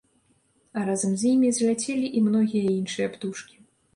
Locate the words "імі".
1.33-1.51